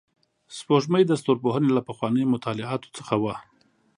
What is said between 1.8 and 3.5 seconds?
پخوانیو مطالعاتو څخه وه